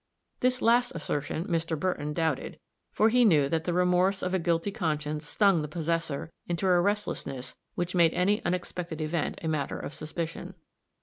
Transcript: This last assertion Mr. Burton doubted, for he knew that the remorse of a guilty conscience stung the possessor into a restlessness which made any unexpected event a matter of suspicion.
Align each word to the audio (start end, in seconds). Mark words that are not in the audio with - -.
This 0.39 0.63
last 0.63 0.93
assertion 0.95 1.45
Mr. 1.45 1.79
Burton 1.79 2.11
doubted, 2.13 2.57
for 2.91 3.09
he 3.09 3.23
knew 3.23 3.47
that 3.49 3.65
the 3.65 3.71
remorse 3.73 4.23
of 4.23 4.33
a 4.33 4.39
guilty 4.39 4.71
conscience 4.71 5.27
stung 5.27 5.61
the 5.61 5.67
possessor 5.67 6.31
into 6.47 6.65
a 6.65 6.81
restlessness 6.81 7.53
which 7.75 7.93
made 7.93 8.15
any 8.15 8.43
unexpected 8.43 8.99
event 8.99 9.37
a 9.43 9.47
matter 9.47 9.77
of 9.79 9.93
suspicion. 9.93 10.55